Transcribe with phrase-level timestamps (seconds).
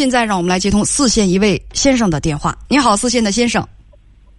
[0.00, 2.56] 现在让我们来接通四线一位先生的电话。
[2.68, 3.62] 你好，四线的先生。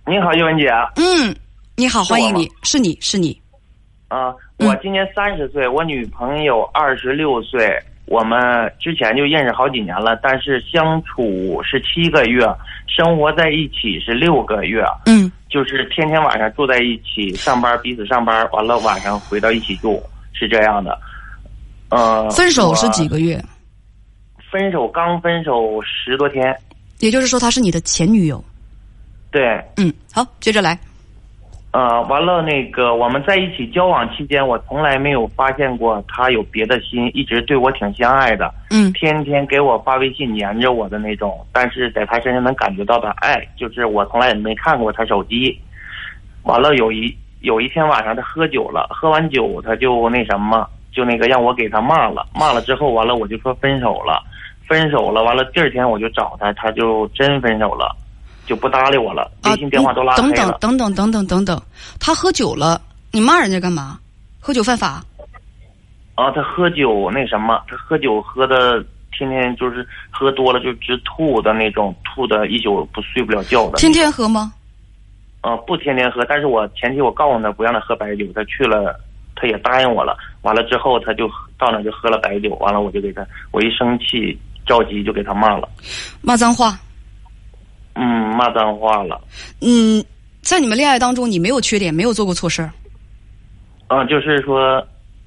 [0.07, 0.71] 你好，叶文姐。
[0.95, 1.35] 嗯，
[1.75, 3.39] 你好，欢迎你，是你是你。
[4.07, 8.39] 啊，嗯我今年三十岁，我女朋友二十六岁，我们
[8.79, 12.43] 之前就认识好几年了，但是相处是七个月，
[12.87, 20.01] 生活在一起是六个月，嗯，就是天天晚上住在一起，上班彼此上班，完了晚上回到一起住，
[20.33, 20.97] 是这样的。
[21.89, 23.39] 呃，分手是几个月？
[24.51, 26.55] 分手刚分手十多天，
[26.99, 28.43] 也就是说，她是你的前女友。
[29.31, 30.77] 对，嗯，好，接着来。
[31.71, 41.39] 呃，完了，那个我们在一起交往期间，我从来没有发现过他有别的心，一直对我挺相爱的，嗯天天给我发微信黏着我的那种。
[41.53, 45.57] 但是在他身上能感觉到的爱，就是我从来也没看过他手机。
[46.43, 54.21] 完了，有一有一天晚上他喝酒了，喝完酒他就那什么，就那个让我给他骂了，骂了之后完了我就说分手了，
[54.71, 57.93] 分手了，完了第二天我就找他，他就真分手了，
[58.45, 60.57] 就不搭理我了，啊微信电话都拉黑等了。
[60.61, 61.61] 等等等等等等等，
[61.99, 62.79] 他喝酒了，
[63.11, 63.99] 你骂人家干嘛？
[64.39, 65.03] 喝酒犯法？
[66.15, 73.77] 啊，他喝酒那什么，他喝酒喝的天天就是喝多了就直吐的那种，吐的一宿不睡不了觉的。
[73.77, 74.53] 天天喝吗？
[75.41, 78.97] 啊，不天天喝，但是我前期我告诉他不让他喝白酒，他去了，
[79.35, 80.15] 他也答应我了。
[80.43, 85.69] 完了之后他就到那就喝了白酒，完了我就给他，我一生气着急就给他骂了，
[86.21, 86.79] 骂脏话？
[87.93, 89.19] 嗯，骂脏话了。
[89.59, 90.03] 嗯，
[90.41, 92.71] 在你们恋爱当中，你没有缺点，没有做过错事儿。
[93.87, 94.81] 啊，就是说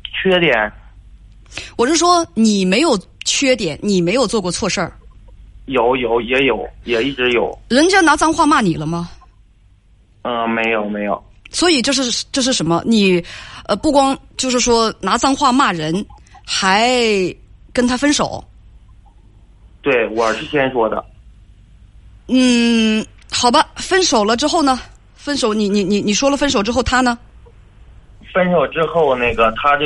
[0.05, 0.73] 缺点
[1.77, 4.93] 我是说，你没有缺点，你没有做过错事儿。
[5.67, 9.11] 有有也有也一直有，人家拿脏话骂你了吗？
[10.23, 12.83] 嗯、没有没有，所以这是这是什么？
[12.87, 13.23] 你，
[13.67, 16.05] 呃，不光就是说拿脏话骂人，
[16.47, 16.89] 还
[17.73, 18.43] 跟他分手。
[19.85, 21.05] 对我是先说的。
[22.27, 24.81] 嗯，好吧，分手了之后呢？
[25.15, 27.19] 分手，你你你你说了分手之后，他呢？
[28.33, 29.84] 分手之后，那个他就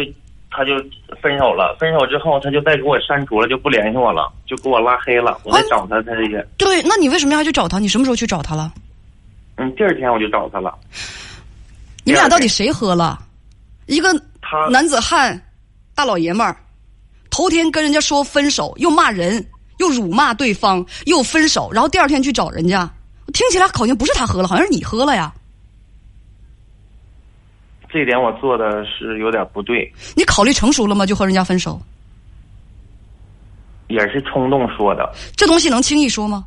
[0.51, 0.73] 他就
[1.21, 1.77] 分手了。
[1.79, 5.39] 分手之后，他就再给我删除了，就不联系我了，就给我拉黑了。
[5.45, 7.79] 我再找他，他也对，那你为什么要去找他？
[7.79, 8.73] 你什么时候去找他了？
[9.57, 10.73] 嗯，第二天我就找他了。
[12.05, 13.19] 你们俩到底谁喝了？
[13.87, 14.09] 一个
[14.41, 15.41] 他男子汉，
[15.95, 16.57] 大老爷们儿，
[17.31, 19.45] 头天跟人家说分手，又骂人，
[19.79, 22.89] 又辱骂对方，又分手，然后第二天去找人家，
[23.33, 25.33] 听起来好像不是他喝了，好像是你喝了呀。
[27.91, 31.07] 这一点我做的是有点不对，你考虑成熟了吗？
[31.07, 31.81] 就和人家分手，
[33.89, 35.11] 也是冲动说的。
[35.35, 36.45] 这东西能轻易说吗？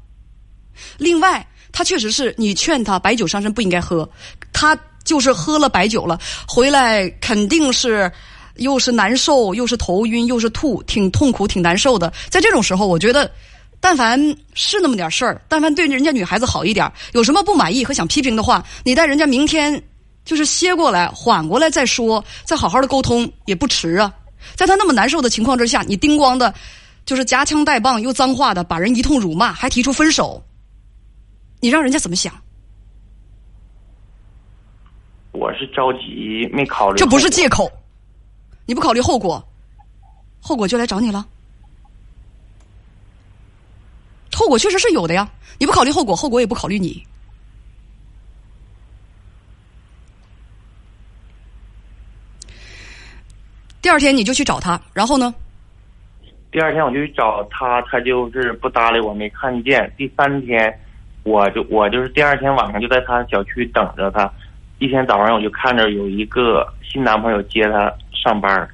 [1.00, 4.08] 另外，他确实是你劝他白酒伤身不应该喝，
[4.54, 8.12] 他就是喝了白酒了，回来肯定是
[8.56, 12.12] 又是难受，又是头晕，又是吐，挺痛苦，挺难受的。
[12.30, 13.30] 在这种时候，我觉得，
[13.80, 14.20] 但凡
[14.54, 19.82] 是那么点事儿，但凡对人家女孩子好一点，有什么不满意和想批评的话，你带人家明天
[20.26, 24.14] 就是歇过来，缓过来再说，再好好的沟通也不迟啊。
[24.56, 26.54] 在他那么难受的情况之下，你叮咣的，
[27.06, 30.44] 就是夹枪带棒又脏话的把人一通辱骂，还提出分手，
[31.60, 32.34] 你让人家怎么想？
[35.32, 36.98] 我是着急，没考虑。
[36.98, 37.72] 这不是借口，
[38.72, 39.46] 你不考虑后果，
[40.40, 41.28] 后果就来找你了。
[44.34, 47.06] 后果确实是有的呀，你不考虑后果，后果也不考虑你。
[53.82, 55.36] 第二天你就去找他，然后呢？
[56.50, 59.94] 第二天我就去找他，他就是不搭理我，没看见。
[59.98, 60.74] 第三天，
[61.24, 64.32] 我就我就是第二天晚上就在他小区等着他。
[64.80, 67.94] 一天早上我就看着有一个新男朋友接她
[68.24, 68.70] 上班儿，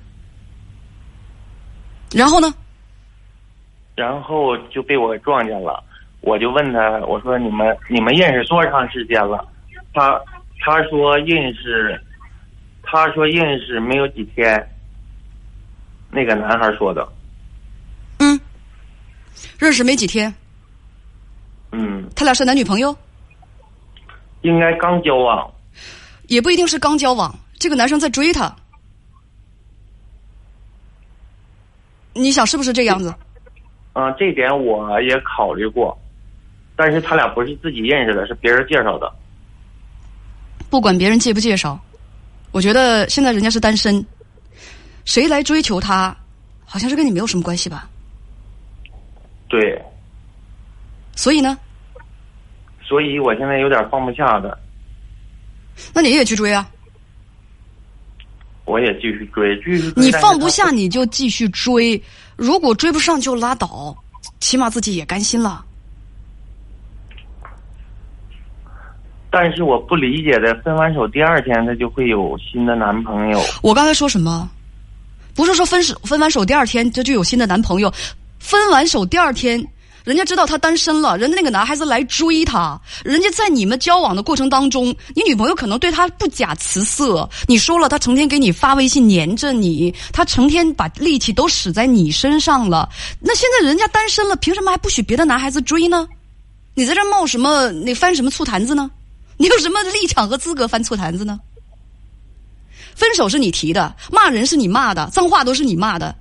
[2.13, 2.53] 然后呢？
[3.95, 5.83] 然后就被我撞见了。
[6.21, 9.47] 我就问他，我说你们你们认识多长时间了？
[9.93, 10.19] 他
[10.59, 11.99] 他说认识，
[12.83, 14.69] 他说认识没有几天。
[16.09, 17.07] 那个男孩说的，
[18.19, 18.39] 嗯，
[19.57, 20.33] 认识没几天，
[21.71, 22.95] 嗯，他俩是男女朋友，
[24.41, 25.49] 应该刚交往。
[26.27, 27.33] 也不一定是刚交往。
[27.57, 28.53] 这个男生在追她，
[32.17, 33.13] 你想是不是这样子？
[33.93, 35.97] 嗯、这点我也考虑过，
[36.75, 39.11] 但是他俩不是自己认识的，是别人介绍的。
[40.69, 41.79] 不管别人介不介绍，
[42.51, 44.05] 我觉得现在人家是单身，
[45.03, 46.15] 谁来追求他，
[46.63, 47.89] 好像是跟你没有什么关系吧。
[49.49, 49.81] 对，
[51.15, 51.57] 所以呢，
[52.83, 54.55] 所以我现在有点放不下的，
[55.93, 56.69] 那你也去追啊。
[58.67, 60.03] 我也继续追，继续追。
[60.03, 61.99] 你放不下，你就继续追；
[62.35, 63.95] 如果追不上就拉倒。
[64.39, 65.63] 起码自己也甘心了。
[69.31, 73.41] 但是我不理解的，分完手第二天她就会有新的男朋友。
[73.63, 74.49] 我刚才说什么？
[75.33, 77.91] 不是说分手分完手第二天她就有新的男朋友，
[78.39, 79.65] 分完手第二天，
[80.07, 92.87] 人家知道他单身了，人家那个男孩子来追他，人家在你们交往的过程当中，你女朋友可能对他不假辞色，你说了他成天给你发微信黏着你，他成天把力气都使在你身上了，
[93.19, 96.07] 那现在人家单身了，凭什么还不许别的男孩子追呢？
[96.73, 97.69] 你在这冒什么？
[97.71, 98.89] 你翻什么醋坛子呢？
[99.35, 101.37] 你有什么立场和资格翻醋坛子呢？
[102.95, 106.15] 分手是你提的，骂人是你骂的，脏话都是你骂的，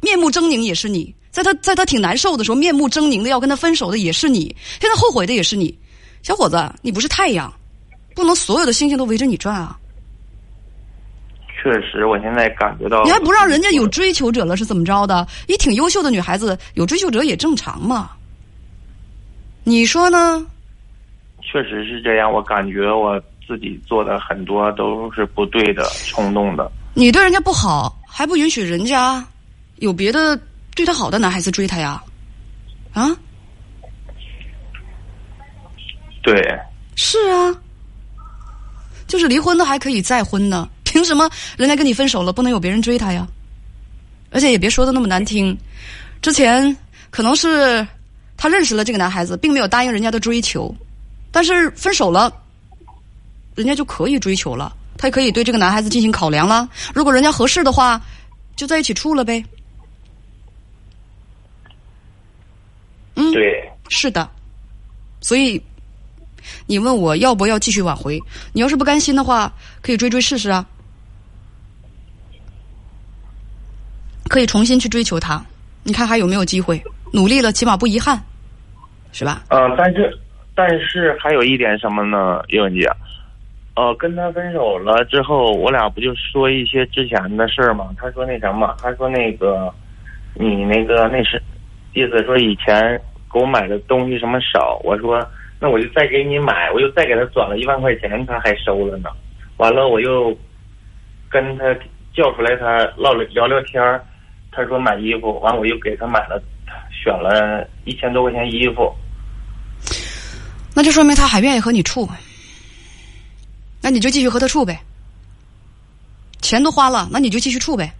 [0.00, 1.14] 面目狰狞也是你。
[1.32, 5.76] 在他在他挺难受的时候，面目狰狞的要跟他分手的也是你，现在后悔的也是你。
[6.22, 7.52] 小伙子，你不是太阳，
[8.14, 9.76] 不能所有的星星都围着你转啊！
[11.60, 15.26] 确实，我现在感觉到你还不让人家有追求者了，是怎么着的？
[15.48, 18.10] 你挺优秀的女孩子有追求者也正常嘛。
[19.64, 20.46] 你说呢？
[21.40, 23.20] 确实是这样，我感觉我。
[23.44, 26.70] 自己做的很多都是不对的，冲动的。
[26.94, 29.22] 你对人家不好，还不允许人家
[29.76, 30.38] 有别的
[30.74, 32.02] 对他好的男孩子追他呀？
[32.92, 33.10] 啊？
[36.22, 36.34] 对。
[36.94, 37.54] 是啊。
[39.06, 43.26] 就是离婚的还可以再婚呢， 凭什么人家跟你分手了不能有别人追他呀？
[44.30, 45.56] 而且也别说的那么难听，
[46.22, 46.74] 之前
[47.10, 47.86] 可能是
[48.36, 50.74] 他认识了这个男孩子，并没有答应人家的追求，
[51.30, 52.32] 但是分手了。
[53.54, 56.66] 人家就可以追求了，他也可以对这个男孩子进行考量了。
[56.94, 58.00] 如果人家合适的话，
[58.56, 59.44] 就在一起处了呗。
[63.30, 64.28] 嗯，对，是的。
[65.20, 65.62] 所以
[66.66, 68.20] 你问我要不要继续挽回？
[68.52, 70.66] 你要是不甘心的话，可以追追试试啊，
[74.28, 75.44] 可以重新去追求他。
[75.84, 76.82] 你看还有没有机会？
[77.12, 78.18] 努力了，起码不遗憾，
[79.12, 79.44] 是吧？
[79.48, 80.18] 嗯，但是
[80.54, 82.90] 但是还有一点什么呢，叶文姐？
[83.74, 87.88] 呃，跟他分手了之后，我俩不就说一些之前的事儿吗？
[87.98, 89.72] 他说那什么，他说那个，
[90.34, 91.42] 你那个那是，
[91.94, 93.00] 意思说以前
[93.32, 95.18] 给我买的东西什么少，我说
[95.58, 99.08] 那我就再给你买，我又再给他转了一万块钱，他还收了呢。
[99.56, 100.36] 完了我又
[101.30, 101.64] 跟他
[102.14, 104.04] 叫出来，他唠了聊聊天儿，
[104.50, 106.42] 他说买衣服，完我又给他买了，
[106.90, 108.92] 选了一千多块钱衣服。
[110.74, 112.08] 那就说明他还愿意和你处。
[113.80, 114.80] 那你就继续和他处呗，
[116.40, 117.92] 钱都花了，那你就继续处呗。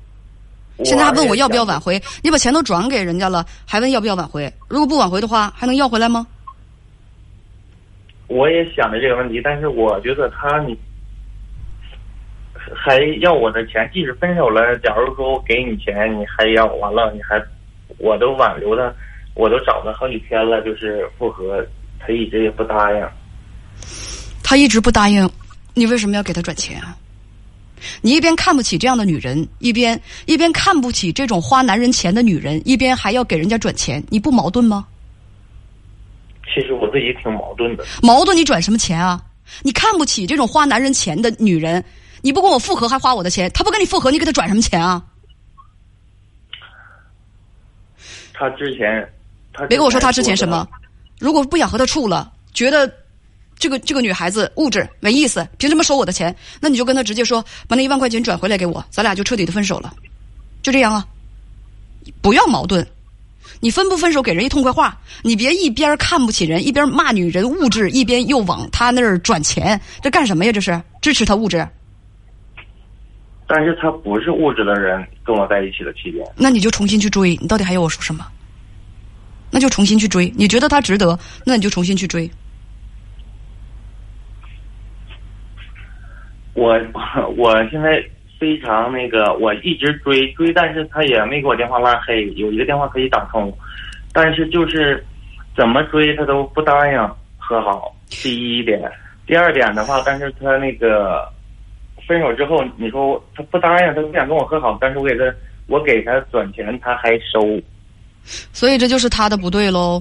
[0.84, 2.00] 现在还问我要不要挽回？
[2.22, 4.52] 你把钱都转给人家了，还问要不要挽回？
[4.68, 6.26] 如果不挽回的话，还能要回来吗？
[8.26, 10.76] 我也想着这个问题，但是我觉得他你
[12.74, 17.40] 还要我的钱，即使分手了，假如说我给你钱，你还要完了，你还
[17.98, 18.92] 我都挽留他，
[19.34, 21.64] 我都找了好几天了，就是复合，
[22.00, 23.08] 他一直也不答应。
[24.42, 25.28] 他一直不答应。
[25.74, 26.96] 你为什么要给他转钱啊？
[28.00, 34.86] 你一边看不起这样的女人，一边一边看不起这种花男人钱的女人，一边还要给人家转钱，你不矛盾吗？
[36.54, 37.84] 其实我自己挺矛盾的。
[38.02, 38.36] 矛盾？
[38.36, 39.22] 你转什么钱啊？
[39.62, 41.84] 你看不起这种花男人钱的女人，
[42.20, 45.02] 你不跟我复合还花我的钱，他不跟你复合，你给他转什么钱啊？
[48.34, 49.08] 他之前，
[49.52, 50.66] 他别跟我说他之前什么。
[51.18, 52.92] 如果不想和他处了，觉得。
[53.62, 56.34] 这个这个女孩子物质没意思，凭什么收我的钱？
[56.60, 59.94] 那你就跟他直接说，把那一万块钱转回来给我，咱俩就彻底的分手了，
[60.62, 61.06] 就这样啊！
[62.20, 62.84] 不要矛盾，
[63.60, 70.50] 你分不分手给人一痛快话，你别一边看不起人，一边骂女人物质，一边又往他那儿转钱，这干什么呀？
[70.50, 71.64] 这是支持他物质？
[73.46, 78.26] 但是他不是物质的人，跟我在一起的期间，那你就重新去追，你到底还要我说什么？
[79.52, 82.28] 那就重新去追，你觉得他值得，那你就重新去追。
[86.62, 88.00] 我我现在
[88.38, 93.52] 非常那个，我一直追追，但是他也没给我电话拉黑，有一个电话可以打通，
[94.12, 95.04] 但是就是
[95.56, 96.98] 怎么追他都不答应
[97.36, 97.92] 和好。
[98.08, 98.80] 第一点，
[99.26, 101.28] 第二点的话，但是他那个
[102.06, 105.24] 分手之后，你说他不答应，他不想跟我和好，但是我给他
[105.66, 107.60] 我给他转钱，他还收。
[108.52, 110.00] 所以这就是他的不对喽。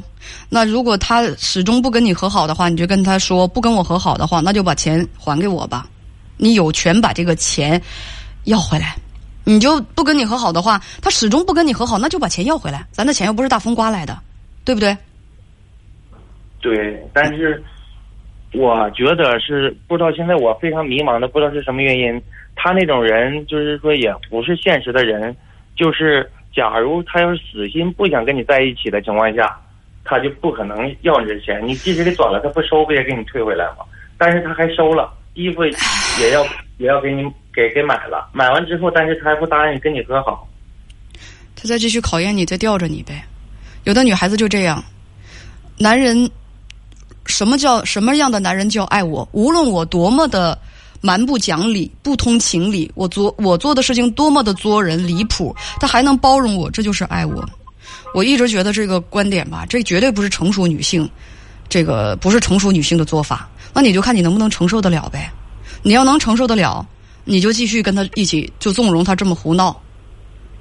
[0.50, 5.88] 那如果他始终不跟你和好的话，你就跟他说不跟我和好的话，那就把钱还给我吧。
[6.42, 7.80] 你有权把这个钱
[8.46, 8.96] 要回来，
[9.44, 12.84] 你就不跟你和好的话，他始终不跟你和好，那就把钱要回来。
[12.90, 14.18] 咱的钱又不是大风刮来的，
[14.66, 14.98] 对不对？
[16.60, 17.64] 对，但是
[18.54, 22.20] 我觉得是不知道，现在我非常迷茫的，不知道是什么原因。
[22.56, 25.36] 他那种人就是说也不是现实的人，
[25.76, 29.56] 就是假如他要是死心不想跟你在一起的情况下，
[30.04, 31.62] 他就不可能要你这钱。
[31.66, 33.86] 你即使给转了，他不收不也给你退回来吗？
[34.18, 35.64] 但是他还收了，衣服
[36.20, 36.46] 也要
[36.78, 37.24] 也要给你
[37.54, 40.48] 给给买了，买完之后，但是他还不答应跟你和好。
[41.56, 43.24] 他再继续考验你，再吊着你呗。
[43.84, 44.84] 有的女孩子就这样，
[45.78, 46.30] 男人
[47.26, 49.28] 什么叫什么样的男人叫爱我？
[49.32, 50.58] 无论我多么的
[51.02, 57.48] 蛮不讲理、不通情理，我做我做的事情多么的作人离谱，他还能包容我，这就是爱我。
[58.14, 61.10] 我一直觉得这个观点吧，这绝对不是成熟女性，
[61.70, 63.50] 这个不是成熟女性的做法。
[63.74, 65.32] 那你就看你能不能承受得了呗。
[65.84, 66.86] 你要能承受得了，
[67.24, 69.76] 你就继续跟他一起，就纵容他这么胡闹。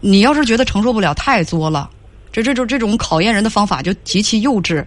[0.00, 1.90] 你要是觉得承受不了，太作了，
[2.32, 4.84] 这这种这种考验人的方法就极其幼稚，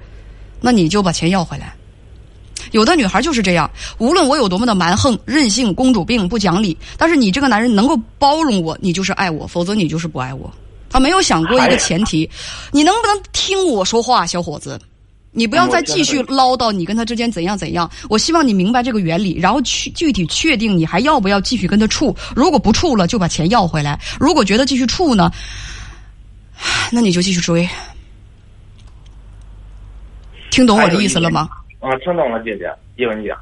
[0.59, 1.73] 那你就把钱要回来。
[2.71, 10.51] 有的女孩就是这样，无论我有多么的蛮横、任性、公主病、不讲理，但是你这个男人能够包容我，你就是爱我，否则你就是不爱我。
[10.89, 12.27] 他没有想过一个前提，
[12.71, 14.79] 你能不能听我说话，小伙子？
[15.35, 17.89] 你不要再继续唠叨你跟他之间怎样怎样。
[18.07, 22.15] 我希望你明白这个原理，然后去具体确定你还要不要继续跟他处。
[22.35, 25.31] 如果不处了，就把钱要回来；如果觉得继续处呢，
[26.93, 27.67] 那你就继续追。
[30.51, 31.49] 听懂我的意思了吗？
[31.79, 33.35] 啊，听懂了，姐姐叶文姐。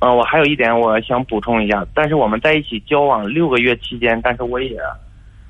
[0.00, 4.76] 嗯，我还有一点我想补充一下，但是我们在一起交往六个月期间，但是我也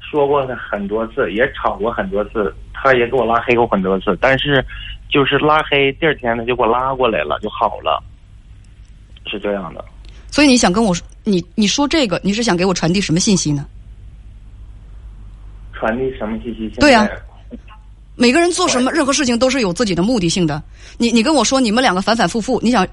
[0.01, 4.63] 说过很多次，也吵过很多次，他也给我拉黑过很多次，但是。
[5.13, 8.03] 就是拉黑，第二天他就给我拉过来了，就好了，
[9.27, 9.85] 是这样的。
[10.31, 13.67] 所以你想跟我说，你你说这个，你是想给我传递什么信息呢？
[15.75, 16.69] 传递什么信息？
[16.81, 17.07] 对呀，
[18.17, 20.63] 每个人做什么任何事情都是有自己的目的性的。
[20.97, 22.87] 你你跟我说，你们两个反反复复，你想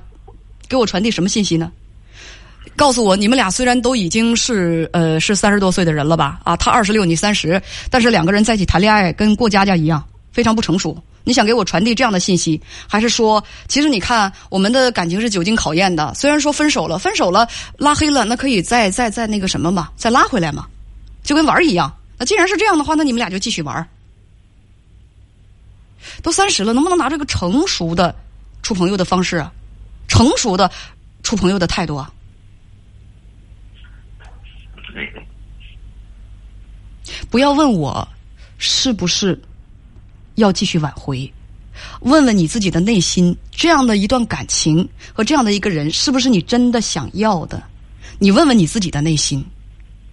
[0.68, 1.72] 给我传递什么信息呢？
[2.76, 6.42] 告诉我，你们俩虽然都已经是呃是三十多岁的人了吧？
[6.44, 10.98] 啊，他二十六，你三十，但是两个人在一起谈恋爱，跟过家家一样，非常不成熟。
[11.24, 16.14] 你想给我传递这样的信息，还是说，其实你看，我们的感情是久经考验的。
[16.16, 17.48] 虽然说分手了，分手了，
[17.78, 20.68] 拉黑了，那可以再再再那个什么嘛，再拉回来嘛，
[21.24, 21.94] 就跟玩一样。
[22.18, 23.88] 那既然是这样的话，那你们俩就继续玩。
[26.24, 28.16] 都三十了，能不能拿这个成熟的
[28.64, 29.52] 处朋友的方式啊？
[30.08, 30.72] 成熟的
[31.22, 32.12] 处朋友的态度啊？
[37.30, 38.08] 不要问我
[38.58, 39.40] 是不是。
[40.40, 41.32] 要继续挽回，
[42.02, 47.62] 问问你自己的内心，这样的一段感情和这样的一个人，是不是你真的想要的？
[48.18, 49.46] 你问问你自己的内心。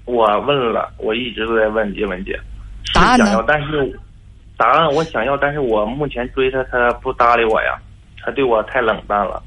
[0.04, 2.38] 我问了，我一直都在问叶文姐。
[2.94, 3.42] 答案呢？
[3.48, 3.98] 但是
[4.56, 7.76] 答案我想要，但是我目前追他，他不搭理我呀，
[8.24, 9.42] 他对我太冷淡了。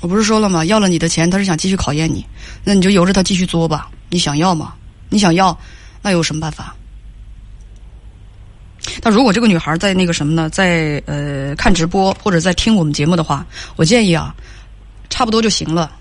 [0.00, 0.64] 我不是说了吗？
[0.64, 2.24] 要了你的钱，他是想继续考验你，
[2.64, 3.90] 那你就由着他继续作吧。
[4.08, 4.74] 你想要吗？
[5.08, 5.56] 你想要，
[6.00, 6.74] 那有什么办法？
[9.00, 13.46] 但如果这个女孩在那个什么呢，在呃看直播或者在听我们节目的话，
[13.76, 14.34] 我建议啊，
[15.08, 15.92] 差不多就行了。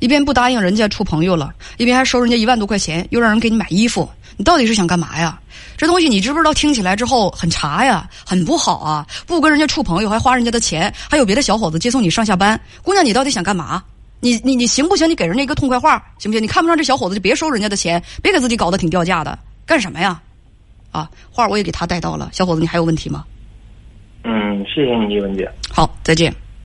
[0.00, 5.38] 一边不答应人家处朋友了，一边还收人家一万多块钱，又让人给你买衣服，你到底是想干嘛呀？
[5.76, 6.54] 这东西你知不知道？
[6.54, 9.06] 听起来之后很茶呀，很不好啊！
[9.26, 13.82] 不跟人家处朋友，还花人家的钱，还有别的小伙子接送你上下班，姑娘，你到底想干嘛？
[14.20, 15.08] 你你你行不行？
[15.08, 16.42] 你给人家一个痛快话，行不行？
[16.42, 20.20] 你看不上这小伙子就别收人家的钱，别给自己搞得挺掉价的，干什么呀？
[20.90, 23.24] 啊，画我也给他带到了，小伙子，你还有问题吗？
[24.24, 25.50] 嗯，谢谢你，文姐。
[25.70, 26.34] 好，再见。